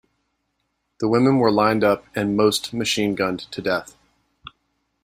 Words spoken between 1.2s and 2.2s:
were lined up